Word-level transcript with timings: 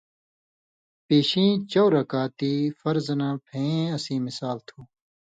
پیشی 1.07 1.45
یَیں 1.47 1.57
چؤر 1.71 1.91
رکاتی 1.95 2.53
فرضہ 2.79 3.15
نہ 3.19 3.29
پھیں 3.45 3.75
اسیں 3.95 4.23
مثال 4.27 4.57
تُھو۔ 4.67 4.79